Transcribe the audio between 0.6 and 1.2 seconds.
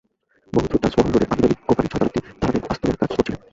Taj Mahal